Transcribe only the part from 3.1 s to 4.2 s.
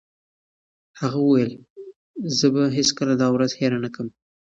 دا ورځ هېره نه کړم.